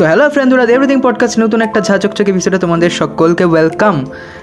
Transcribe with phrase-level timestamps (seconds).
[0.00, 3.94] তো হ্যালো ফ্রেন্ডরা everything podcast নতুন একটা ঝাঁচকচক এপিসোডে তোমাদের সকলকে ওয়েলকাম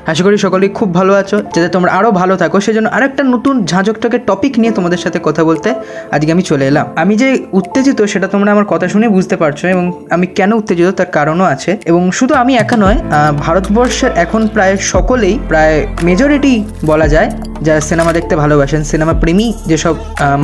[0.07, 4.21] আশা করি সকলেই খুব ভালো আছো, যাতে তোমরা আরও ভালো থাকো। সেজন্য আরেকটা নতুন ঝাঁচকচকের
[4.27, 5.69] টপিক নিয়ে তোমাদের সাথে কথা বলতে
[6.11, 9.83] আজকে আমি চলে এলাম। আমি যে উত্তেজিত, সেটা তোমরা আমার কথা শুনে বুঝতে পারছ এবং
[10.09, 12.97] আমি কেন উত্তেজিত, তার কারণও আছে। এবং শুধু আমি একা নয়
[13.43, 16.53] ভারতবর্ষের এখন প্রায় সকলেই, প্রায় মেজরিটি
[16.85, 17.29] বলা যায়
[17.67, 19.95] যারা সিনেমা দেখতে ভালোবাসেন, সিনেমা প্রেমী যেসব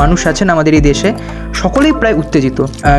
[0.02, 1.10] মানুষ আছেন আমাদের এই দেশে,
[1.62, 2.58] সকলেই প্রায় উত্তেজিত।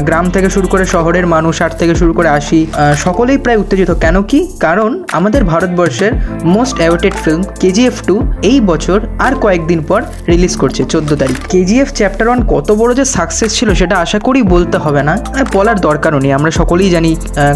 [0.09, 2.61] গ্রাম থেকে শুরু করে শহরের মানুষ, আট থেকে শুরু করে আসি
[3.05, 4.41] সকলেই প্রায় উত্তেজিত। কেন কি?
[4.64, 6.12] কারণ আমাদের ভারতবর্ষের
[6.55, 8.16] most awaited film KGF two
[8.51, 10.01] এই বছর আর কয়েকদিন পর
[10.33, 14.41] রিলিজ করছে, চোদ্দ তারিখ। কেজিএফ চ্যাপ্টার ওয়ান কত বড় যে সাকসেস ছিল সেটা আশা করি
[14.55, 15.14] বলতে হবে না।
[15.56, 17.11] বলার দরকারও নেই, আমরা সকলেই জানি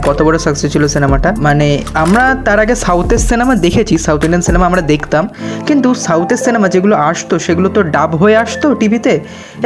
[0.07, 1.69] কত বড় সাকসেস ছিল সিনেমাটা। মানে
[2.05, 5.25] আমরা তার আগে সাউথের সিনেমা দেখেছি সাউথ ইন্ডিয়ান সিনেমা আমরা দেখতাম।
[5.69, 9.15] কিন্তু সাউথের সিনেমা যেগুলো আসতো, সেগুলো তো ডাব হয়ে আসতো টিভিতে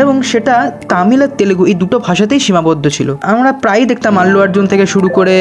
[0.03, 0.55] এবং সেটা
[0.93, 5.09] তামিল আর তেলেগু, এই দুটো ভাষাতেই সীমাবদ্ধ ছিল। আমরা প্রায়ই দেখতাম আল্লু অর্জুন থেকে শুরু
[5.17, 5.37] করে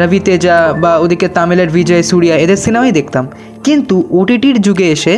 [0.00, 3.24] রবি তেজা বা ওদিকে তামিলের বিজয়, সুরিয়া, এদের সিনেমাই দেখতাম।
[3.66, 5.14] কিন্তু ওটিটির যুগে এসে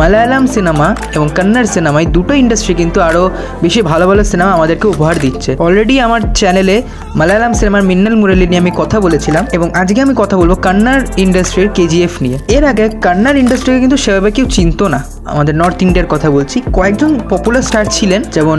[0.00, 3.22] মালায়ালাম সিনেমা এবং কন্নড় সিনেমা, এই দুটো ইন্ডাস্ট্রি কিন্তু আরও
[3.64, 6.76] বেশি ভালো ভালো সিনেমা আমাদেরকে উপহার দিচ্ছে। অলরেডি আমার চ্যানেলে
[7.18, 11.68] মালায়ালাম সিনেমার মিন্নাল মুরালি নিয়ে আমি কথা বলেছিলাম এবং আজকে আমি কথা বলব কন্নড় ইন্ডাস্ট্রির
[11.76, 15.00] কেজিএফ নিয়ে। এর আগে কন্নড় ইন্ডাস্ট্রিকে কিন্তু সেভাবে কেউ চিনতো না।
[15.32, 18.58] আমাদের নর্থ ইন্ডিয়ার কথা বলছি। কয়েকজন পপুলার স্টার ছিলেন, যেমন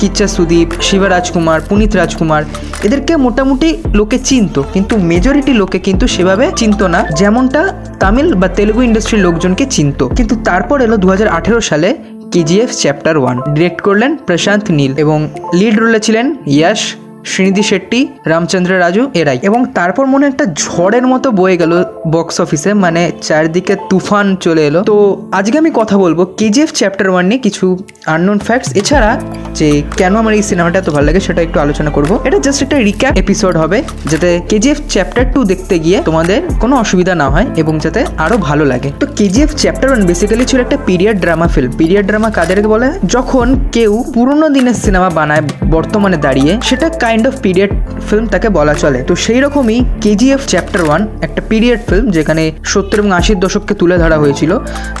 [0.00, 2.42] কিচ্চা সুদীপ শিবা রাজকুমার পুনিত রাজকুমার
[2.86, 7.62] এদেরকে মোটামুটি লোকে চিনত, কিন্তু মেজরিটি লোকে কিন্তু সেভাবে চিনত না। যেমনটা
[8.02, 11.88] তামিল বা তেলুগু ইন্ডাস্ট্রির লোকজনকে চিনত। কিন্তু তারপর এলো দু হাজার আঠেরো সালে
[12.32, 15.18] কেজিএফ চ্যাপ্টার ওয়ান ডিরেক্ট করলেন প্রশান্ত নীল এবং
[15.58, 16.80] লিড রোলে ছিলেন ইয়াশ
[17.30, 18.00] শ্রীনিধি শেট্টি,
[18.32, 21.72] রামচন্দ্র রাজু, এরাই। এবং তারপর মনে একটা ঝড়ের মতো বয়ে গেল
[22.14, 24.96] বক্স অফিসে মানে চারদিকে তুফান চলে এলো। তো
[25.38, 27.64] আজকে আমি কথা বলব কেজিএফ চ্যাপ্টার ওয়ান নিয়ে কিছু
[28.14, 29.10] আননোন ফ্যাক্টস এছাড়া
[29.58, 32.78] যে কেন আমার এই সিনেমাটা এত ভালো লাগে সেটা একটু আলোচনা করব। এটা জাস্ট একটা
[32.88, 33.78] রিক্যাপ এপিসোড হবে,
[34.10, 38.64] যাতে কেজিএফ চ্যাপ্টার টু দেখতে গিয়ে তোমাদের কোনো অসুবিধা না হয় এবং যাতে আরও ভালো
[38.64, 42.88] লাগে। তো কেজিএফ চ্যাপ্টার ওয়ান বেসিক্যালি ছিল একটা period drama film period drama কাদেরকে বলে?
[43.14, 45.42] যখন কেউ পুরোনো দিনের সিনেমা বানায়,
[45.74, 47.70] বর্তমানে দাঁড়িয়ে, সেটা কাইন্ড অফ পিরিয়ড
[48.08, 52.42] ফিল্ম তাকে বলা চলে। তো সেই রকমই কেজিএফ চ্যাপ্টার ওয়ান একটা পিরিয়ড ফিল্ম যেখানে
[52.72, 54.52] সত্তর এবং আশির দশককে তুলে ধরা হয়েছিল,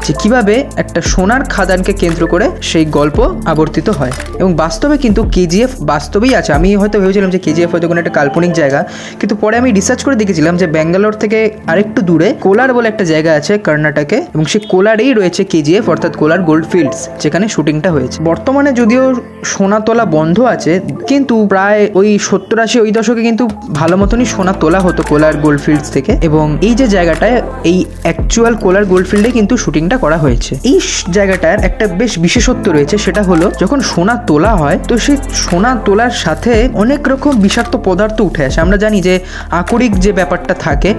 [0.04, 3.18] যে কীভাবে একটা সোনার খাদানকে কেন্দ্র করে সেই গল্প
[3.52, 7.98] আবর্তিত হয়। এবং বাস্তবে কিন্তু কেজিএফ বাস্তবেই আছে। আমি হয়তো ভেবেছিলাম যে কেজিএফ হয়তো কোনো
[8.02, 8.80] একটা কাল্পনিক জায়গা,
[9.20, 11.38] কিন্তু পরে আমি রিসার্চ করে দেখেছিলাম যে ব্যাঙ্গালোর থেকে
[11.72, 16.40] আরেকটু দূরে কোলার বলে একটা জায়গা আছে কর্ণাটকে, এবং সেই কোলারেই রয়েছে কেজিএফ অর্থাৎ কোলার
[16.48, 19.04] গোল্ড ফিল্ডস, যেখানে শুটিংটা হয়েছে। বর্তমানে যদিও
[19.52, 20.72] সোনাতলা বন্ধ আছে,
[21.10, 23.44] কিন্তু প্রায় ওই সত্তর আশি ওই দশকে কিন্তু
[23.80, 27.36] ভালো মতনই সোনা তোলা হতো কোলার গোল্ডফিল্ডস থেকে এবং এই যে জায়গাটায়
[27.70, 30.78] এই অ্যাকচুয়াল কোলার গোল্ডফিল্ডে কিন্তু শুটিংটা করা হয়েছে। এই
[31.16, 36.14] জায়গাটার একটা বেশ বিশেষত্ব রয়েছে, সেটা হলো যখন সোনা তোলা হয়, তো সেই সোনা তোলার
[36.24, 39.14] সাথে অনেক রকম বিষাক্ত পদার্থ উঠে আসে। আমরা জানি যে
[39.60, 40.90] আকরিক যে ব্যাপারটা থাকে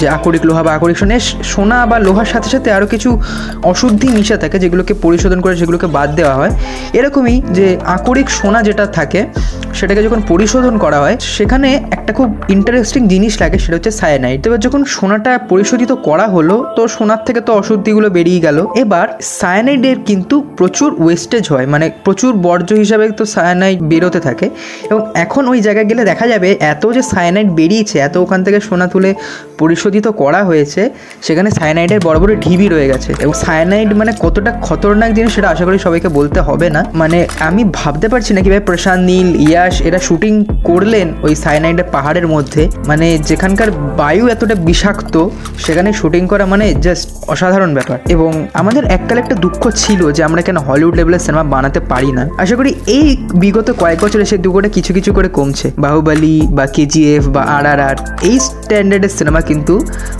[0.00, 1.16] যে আকরিক লোহা বা আকরিক সোনে
[1.52, 3.10] সোনা বা লোহার সাথে সাথে আরও কিছু
[3.70, 6.52] অশুদ্ধি মিশা থাকে, যেগুলোকে পরিশোধন করে, সেগুলোকে বাদ দেওয়া হয়।
[6.98, 7.66] এরকমই যে
[7.96, 9.20] আকরিক সোনা যেটা থাকে,
[9.78, 14.60] সেটাকে যখন পরিশোধন করা হয়, সেখানে একটা খুব ইন্টারেস্টিং জিনিস লাগে, সেটা হচ্ছে সায়ানাইড এবার
[14.66, 19.06] যখন সোনাটা পরিশোধিত করা হলো, তো সোনার থেকে তো অশুদ্ধিগুলো বেরিয়ে গেল। এবার
[19.40, 24.46] সায়ানাইডের কিন্তু প্রচুর ওয়েস্টেজ হয় মানে প্রচুর বর্জ্য হিসাবে তো সায়ানাইড বেরোতে থাকে।
[24.90, 28.86] এবং এখন ওই জায়গায় গেলে দেখা যাবে, এত যে সায়ানাইড বেরিয়েছে, এত ওখান থেকে সোনা
[28.92, 29.10] তুলে
[29.60, 30.82] পরিশোধিত করা হয়েছে,
[31.26, 35.64] সেখানে সায়ানাইডের বড় বড় ঢিবি রয়ে গেছে। এবং সায়ানাইড মানে কতটা খতরনাক জিনিস, সেটা আশা
[35.68, 37.18] করি সবাইকে বলতে হবে না। মানে
[37.48, 42.68] আমি ভাবতে পারছি না কীভাবে প্রশান্ত নীল, ইয়াস, এরা শুটিং করলেন ওই সায়ানাইডের পাহাড়ের মধ্যে
[42.86, 45.14] মানে যেখানকার বায়ু এতটা বিষাক্ত,
[45.58, 50.42] সেখানে শুটিং করা মানে জাস্ট অসাধারণ ব্যাপার। এবং আমাদের এককাল একটা দুঃখ ছিল যে আমরা
[50.42, 54.68] কেন হলিউড লেভেলের সিনেমা বানাতে পারি না। আশা করি এই বিগত কয়েক বছরে সে দুঃখটা
[54.68, 59.74] কিছু কিছু করে কমছে। বাহুবালি বা কেজিএফ বা আর আর এই স্ট্যান্ডার্ডের সিনেমা কিন্তু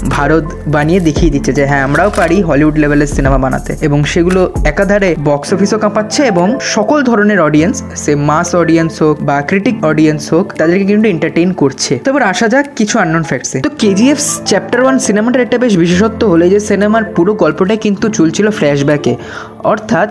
[0.09, 5.11] ভারত বানিয়ে দেখিয়ে দিচ্ছে যে হ্যাঁ আমরাও পারি হলিউড লেভেলের সিনেমা বানাতে। এবং সেগুলো একাধারে
[5.25, 10.47] বক্স অফিসও কাঁপাচ্ছে এবং সকল ধরনের অডিয়েন্স সে মাস অডিয়েন্স হোক বা ক্রিটিক অডিয়েন্স হোক,
[10.60, 14.19] তাদেরকে কিন্তু এন্টারটেইন করছে। তো এবার আসা যাক কিছু আননোন ফ্যাক্টসে তো কেজিএফ
[14.50, 19.12] চ্যাপ্টার ওয়ান সিনেমাটার একটা বেশ বিশেষত্ব হলে যে সিনেমার পুরো গল্পটাই কিন্তু চলছিল ফ্ল্যাশব্যাকে
[19.72, 20.08] অর্থাৎ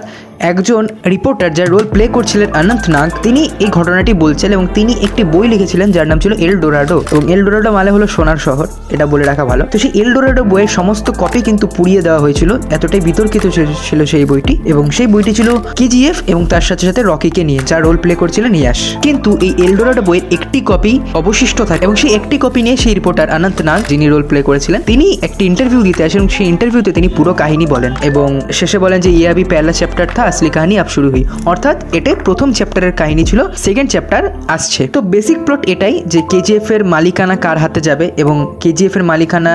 [0.52, 0.84] একজন
[1.14, 5.46] রিপোর্টার যার রোল প্লে করছিলেন অনন্ত নাগ, তিনি এই ঘটনাটি বলছেন এবং তিনি একটি বই
[5.54, 9.26] লিখেছিলেন যার নাম ছিল এল ডোরাডো এবং এল ডোরাডো মানে হলো সোনার শহর, এটা বলে
[9.32, 13.46] রাখা ভালো। তো সেই এল ডোরাডো বইয়ের সমস্ত কপি কিন্তু পুড়িয়ে দেওয়া হয়েছিল, এতটাই বিতর্কিত
[13.88, 15.50] ছিল সেই বইটি এবং সেই বইটি ছিল
[15.80, 19.74] কেজিএফ এবং তার সাথে সাথে রকিকে নিয়ে, যার রোল প্লে করছিলেন ইয়াস। কিন্তু এই এল
[19.80, 23.80] ডোরাডো বইয়ের একটি কপি অবশিষ্ট থাকে এবং সেই একটি কপি নিয়ে সেই রিপোর্টার অনন্ত নাগ,
[23.92, 27.66] যিনি রোল প্লে করেছিলেন, তিনি একটি ইন্টারভিউ দিতে আসেন এবং সেই ইন্টারভিউতে তিনি পুরো কাহিনী
[27.74, 28.28] বলেন এবং
[28.60, 32.50] শেষে বলেন যে ইয়াবি পেলা চ্যাপ্টার থা আসলি কাহিনী আপ শুরু হই। অর্থাৎ এটাই প্রথম
[32.58, 34.22] চ্যাপ্টারের কাহিনী ছিল সেকেন্ড চ্যাপ্টার
[34.56, 39.04] আসছে। তো বেসিক প্লট এটাই যে কেজিএফ এর মালিকানা কার হাতে যাবে এবং কেজিএফ এর
[39.12, 39.54] মালিকানা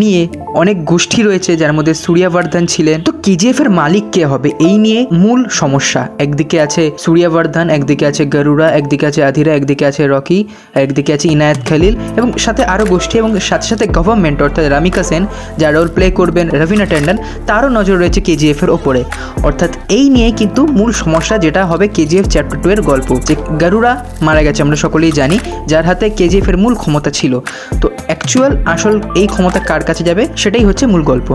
[0.00, 0.22] নিয়ে
[0.62, 4.48] অনেক গোষ্ঠী রয়েছে যার মধ্যে সূর্যবর্ধন ছিলেন। তো কেজিএফ এর মালিক কে হবে?
[4.68, 10.02] এই নিয়ে মূল সমস্যা। একদিকে আছে সূর্যবর্ধন, একদিকে আছে গরুড়া, একদিকে আছে আধিরা, একদিকে আছে
[10.14, 10.38] রকি,
[10.84, 15.22] একদিকে আছে ইনায়েত খালিল এবং সাথে আরও গোষ্ঠী এবং সাথে সাথে গভর্নমেন্ট অর্থাৎ রামিকা সেন
[15.60, 17.16] যা রোল প্লে করবেন রবিনা ট্যান্ডন
[17.48, 19.00] তারও নজর রয়েছে কেজিএফ এর ওপরে।
[19.48, 23.92] অর্থাৎ এই নিয়ে কিন্তু মূল সমস্যা যেটা হবে কেজিএফ চ্যাপ্টার টু এর গল্প, যে গরুড়া
[24.26, 25.36] মারা গেছে, আমরা সকলেই জানি,
[25.70, 27.32] যার হাতে কেজিএফ এর মূল ক্ষমতা ছিল।
[27.80, 31.28] তো অ্যাকচুয়াল আসল এই ক্ষমতা কার কাছে যাবে, সেটাই হচ্ছে মূল গল্প।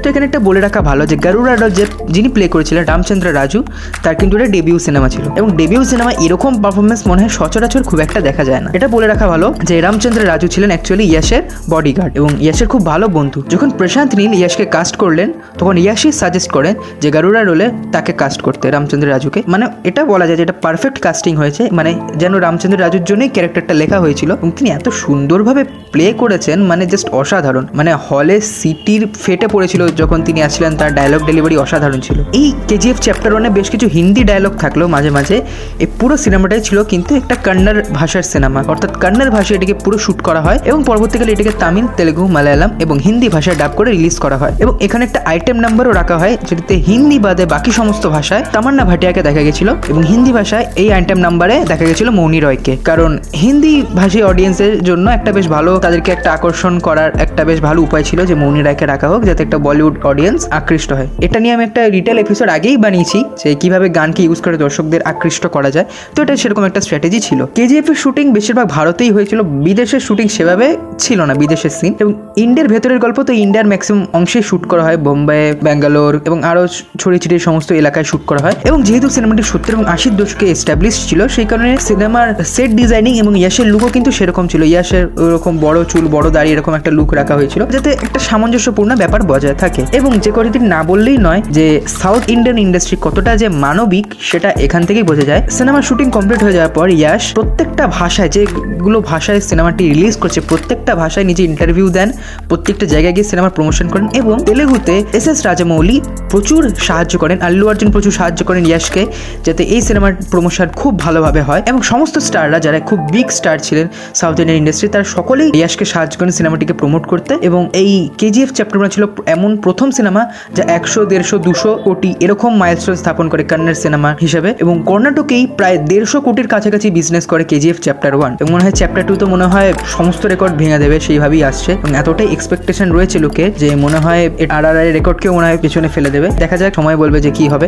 [0.00, 1.84] তো এখানে একটা বলে রাখা ভালো যে গরুড়া যে
[2.14, 3.60] যিনি প্লে করেছিলেন, রামচন্দ্র রাজু,
[4.04, 7.98] তার কিন্তু এটা ডেবিউ সিনেমা ছিল। এবং ডেবিউ সিনেমা এরকম পারফরমেন্স মনে হয় সচরাচর খুব
[8.06, 11.42] একটা দেখা যায় না। এটা বলে রাখা ভালো যে রামচন্দ্র রাজু ছিলেন অ্যাকচুয়ালি ইয়াসের
[11.72, 15.28] বডিগার্ড এবং ইয়াসের খুব ভালো বন্ধু। যখন প্রশান্ত নীল ইয়াসকে কাস্ট করলেন,
[15.60, 20.24] তখন ইয়াসই সাজেস্ট করেন যে গারুড়া রোলে তাকে কাস্ট করতে রামচন্দ্র রাজুকে। মানে এটা বলা
[20.28, 24.50] যায় যে এটা পারফেক্ট কাস্টিং হয়েছে। মানে যেন রামচন্দ্র রাজুর জন্যই ক্যারেক্টারটা লেখা হয়েছিল। এবং
[24.56, 25.62] তিনি এত সুন্দরভাবে
[25.92, 31.20] প্লে করেছেন মানে জাস্ট অসাধারণ। মানে হলে সিটির ফেটে পড়েছিল যখন তিনি আসছিলেন, তার ডায়লগ
[31.26, 35.36] ডেলিভারি অসাধারণ ছিল। এই কেজিএফ চ্যাপ্টার ওয়ানে বেশ কিছু হিন্দি ডায়লগ থাকল মাঝে মাঝে।
[35.78, 40.18] এই পুরো সিনেমাটাই ছিল, কিন্তু একটা কন্নড় ভাষার সিনেমা অর্থাৎ কন্নড় ভাষায় এটিকে পুরো শুট
[40.22, 44.36] করা হয় এবং পরবর্তীকালে এটিকে তামিল, তেলেগু, মালায়ালাম এবং হিন্দি ভাষায় ডাব করে রিলিজ করা
[44.36, 48.84] হয়। এবং এখানে একটা আইটেম নাম্বারও রাখা হয়, যেটাতে হিন্দি বাদে বাকি সমস্ত ভাষায় তামান্না
[48.84, 53.10] ভাটিয়াকে দেখা গেছিল এবং হিন্দি ভাষায় এই আইটেম নাম্বারে দেখা গেছিল মৌনি রয়কে। কারণ
[53.42, 58.04] হিন্দি ভাষী অডিয়েন্সের জন্য একটা বেশ ভালো, তাদেরকে একটা আকর্ষণ করার একটা বেশ ভালো উপায়
[58.08, 61.64] ছিল যে মৌনি রায়কে রাখা হোক যাতে একটা বলিউড অডিয়েন্স আকৃষ্ট হয়। এটা নিয়ে আমি
[61.64, 66.18] একটা রিটেল এপিসোড আগেই বানিয়েছি যে কীভাবে গানকে ইউজ করে দর্শকদের আকৃষ্ট করা যায়। তো
[66.22, 70.66] এটা সেরকম একটা স্ট্র্যাটেজি ছিল। কেজিএফ এর শুটিং বেশিরভাগ ভারতেই হয়েছিল, বিদেশের শুটিং সেভাবে
[70.98, 74.96] ছিল না বিদেশের সিন এবং ইন্ডিয়ার ভেতরের গল্প তো ইন্ডিয়ার ম্যাক্সিমাম অংশে শুট করা হয়।
[74.96, 76.66] বোম্বে ব্যাঙ্গালোর এবং আরও
[76.98, 81.08] ছড়িয়ে ছিটিয়ে সমস্ত এলাকায় শ্যুট করা হয়। এবং যেহেতু সিনেমাটি সত্তর এবং আশির দশকে এস্টাবলিশ
[81.08, 85.84] ছিল, সেই কারণে সিনেমার সেট ডিজাইনিং এবং ইয়াসের লুকও কিন্তু সেরকম ছিল। ইয়াসের ওরকম বড়
[85.84, 90.18] চুল, বড় দাড়ি এরকম একটা লুক রাখা হয়েছিল। যাতে একটা সামঞ্জস্যপূর্ণ ব্যাপার বজায় থাকে। এবং
[90.18, 95.02] যে কটি না বললেই নয় যে সাউথ ইন্ডিয়ান ইন্ডাস্ট্রি কতটা যে মানবিক, সেটা এখান থেকেই
[95.02, 100.16] বোঝা যায়। সিনেমার শুটিং কমপ্লিট হয়ে যাওয়ার পর ইয়াস প্রত্যেকটা ভাষায়, যেগুলো ভাষায় সিনেমাটি রিলিজ
[100.16, 102.08] করছে, প্রত্যেকটা ভাষায় নিজে ইন্টারভিউ দেন,
[102.48, 105.96] প্রত্যেকটা জায়গায় গিয়ে সিনেমার প্রমোশন করেন এবং তেলেগুতে এস এস রাজামৌলি
[106.32, 109.02] প্রচুর সাহায্য করেন, আল্লু অর্জুন প্রচুর সাহায্য করেন ইয়াসকে
[109.46, 113.86] যাতে এই সিনেমার প্রমোশন খুব ভালোভাবে হয় এবং সমস্ত স্টাররা যারা খুব বিগ স্টার ছিলেন
[114.20, 118.92] সাউথ ইন্ডিয়ান ইন্ডাস্ট্রি তারা সকলেই ইয়াসকে সাহায্য করেন সিনেমাটিকে প্রমোট করতে এবং এই কেজিএফ চ্যাপ্টার
[118.94, 120.22] ছিল এমন প্রথম সিনেমা
[120.56, 125.76] যা একশো, দেড়শো, দুশো কোটি এরকম মাইলস্টোন স্থাপন করে কন্নড় সিনেমা হিসেবে এবং কর্ণাটকেই প্রায়
[125.90, 129.46] দেড়শো কোটির কাছাকাছি বিজনেস করে কেজিএফ চ্যাপ্টার ওয়ান এবং মনে হয় চ্যাপ্টার টু তো মনে
[129.52, 134.22] হয় সমস্ত রেকর্ড ভেঙে দেবে সেইভাবেই আসছে। এবং এতটাই এক্সপেকটেশন রয়েছে লোকে যে মনে হয়
[134.56, 137.66] আর আর রেকর্ডকেও মনে হয় পেছনে ফেলে দেবে। দেখা যাক সময় বলবে যে কি হবে।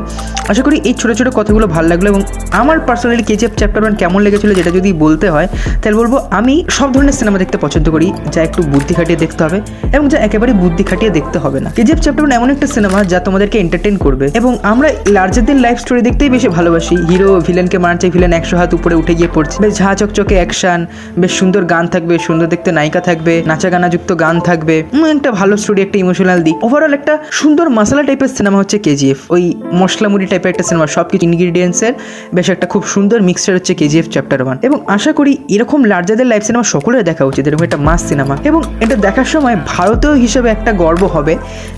[0.51, 2.21] আশা করি এই ছোটো ছোটো কথাগুলো ভালো লাগল এবং
[2.61, 5.49] আমার পার্সোনালি কেজিএফ চ্যাপ্টার ওয়ান কেমন লেগেছিল যেটা যদি বলতে হয়,
[5.81, 9.59] তাহলে বলব আমি সব ধরনের সিনেমা দেখতে পছন্দ করি, যা একটু বুদ্ধি খাটিয়ে দেখতে হবে
[9.97, 13.19] এবং যা একেবারে বুদ্ধি খাটিয়ে দেখতে হবে না। কেজিএফ চ্যাপ্টার ওয়ান এমন একটা সিনেমা যা
[13.27, 18.06] তোমাদেরকে এন্টারটেন করবে এবং আমরা লার্জার দিন লাইফ স্টোরি দেখতেই বেশি ভালোবাসি। হিরো ভিলেনকে মারছে
[18.15, 20.81] ভিলেন একশো হাত উপরে উঠে গিয়ে পড়ছে। বেশ ঝা চকচকে অ্যাকশন
[21.21, 24.76] বেশ সুন্দর গান থাকবে, সুন্দর দেখতে নায়িকা থাকবে নাচা গানা যুক্ত গান থাকবে
[25.14, 29.43] একটা ভালো স্টোরি একটা ইমোশনাল দিক। ওভারঅল একটা সুন্দর মশলা টাইপের সিনেমা হচ্ছে কেজিএফ ওই
[29.81, 31.94] মশলা মুড়ি টাইপের একটা সিনেমা সব কিছু ইনগ্রিডিয়েন্টসের
[32.37, 36.43] বেশ একটা খুব সুন্দর মিক্সচার হচ্ছে কেজিএফ চ্যাপ্টার ওয়ান এবং আশা করি এরকম লার্জারদের লাইভ
[36.49, 40.70] সিনেমা সকলের দেখা উচিত, এরকম একটা মাস সিনেমা এবং এটা দেখার সময় ভারতীয় হিসেবে একটা
[40.82, 41.34] গর্ব হবে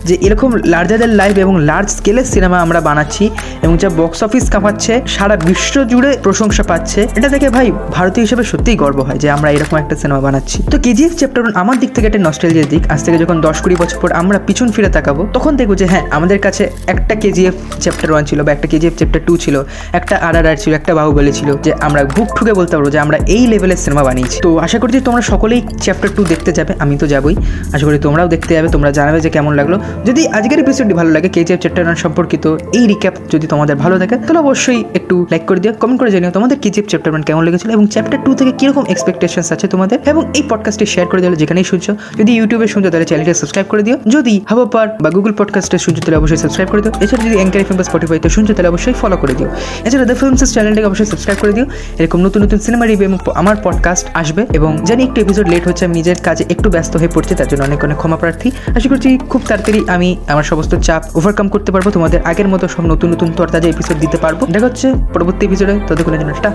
[0.09, 3.25] যে এরকম লার্জারদের লাইভ এবং লার্জ স্কেলের সিনেমা আমরা বানাচ্ছি
[3.65, 7.67] এবং যা বক্স অফিস কামাচ্ছে সারা বিশ্ব জুড়ে প্রশংসা পাচ্ছে, এটা দেখে ভাই
[7.97, 11.77] ভারতীয় হিসেবে সত্যিই গর্ব হয় যে আমরা এরকম একটা সিনেমা বানাচ্ছি। তো কেজিএফ চ্যাপ্টার আমার
[11.83, 14.91] দিক থেকে একটা নস্টেলজিয়ার দিক। আজ থেকে যখন দশ কুড়ি বছর পর আমরা পিছন ফিরে
[14.97, 17.55] তাকাবো, তখন দেখব যে হ্যাঁ আমাদের কাছে একটা কেজিএফ
[17.85, 19.57] চ্যাপ্টার ওয়ান ছিল বা একটা কেজিএফ চ্যাপ্টার টু ছিল,
[19.99, 22.99] একটা আর আর আর ছিল, একটা বাহুবলী ছিল যে আমরা বুক ঠুকে বলতে পারব যে
[23.05, 26.73] আমরা এই লেভেলের সিনেমা বানিয়েছি। তো আশা করি যে তোমরা সকলেই চ্যাপ্টার টু দেখতে যাবে,
[26.83, 27.35] আমি তো যাবই।
[27.75, 29.75] আশা করি তোমরাও দেখতে যাবে, তোমরা জানাবে যে কেমন লাগল।
[30.09, 32.45] যদি আজকের এপিসোডটি ভালো লাগে কেজিএফ চ্যাপ্টার ওয়ান সম্পর্কিত
[32.79, 36.31] এই রিক্যাপ যদি তোমাদের ভালো থাকে, তাহলে অবশ্যই একটু লাইক করে দিও কমেন্ট করে জানিও
[36.31, 40.23] তোমাদের কেজিএফ চ্যাপ্টার ওয়ান কেমন লেগেছিল এবং চ্যাপ্টার টু থেকে কীরকম এক্সপেকটেশনস আছে তোমাদের। এবং
[40.39, 43.97] এই পডকাস্টটি শেয়ার করে দিলে যেখানেই শুনছো। যদি ইউটিউবে শুনছো, তাহলে চ্যানেলটি সাবস্ক্রাইব করে দিও।
[44.09, 47.61] যদি হাবো পার বা গুগল পডকাস্টে শুনছো, তাহলে অবশ্যই সাবস্ক্রাইব করে দিও। এছাড়া যদি অ্যাঙ্কার
[47.61, 49.49] এফএম বা স্পটিফাইতে শুনছো, তাহলে অবশ্যই ফলো করে দিও।
[49.85, 51.67] এছাড়া দ্য ফিল্মস চ্যানেলটাকে অবশ্যই সাবস্ক্রাইব করে দিও।
[51.99, 55.85] এরকম নতুন নতুন সিনেমা রিভিউ এবং আমার পডকাস্ট আসবে এবং জানি একটু এপিসোড লেট হচ্ছে,
[55.85, 59.19] আমি নিজের কাজে একটু ব্যস্ত হয়ে পড়ছে, তার জন্য অনেক অনেক ক্ষমা প্রার্থী। আশা করছি
[59.29, 63.33] খুব তাড়াতাড়ি আমি আমার সমস্ত চাপ ওভারকাম করতে পারব। তোমাদের আগের মতো সব নতুন নতুন
[63.37, 66.51] তরতাজা এপিসোড দিতে পারব। দেখা হচ্ছে পরবর্তী এপিসোডে ততক্ষণের জন্য একটা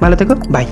[0.00, 0.66] ভালো থেকো বাই